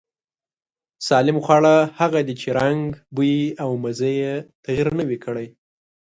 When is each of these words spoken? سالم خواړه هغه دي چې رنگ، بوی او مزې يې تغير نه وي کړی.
سالم 1.07 1.37
خواړه 1.45 1.75
هغه 1.99 2.19
دي 2.27 2.35
چې 2.41 2.47
رنگ، 2.59 2.85
بوی 3.15 3.37
او 3.63 3.69
مزې 3.83 4.11
يې 4.21 4.33
تغير 4.63 4.89
نه 4.99 5.03
وي 5.09 5.17
کړی. 5.25 5.47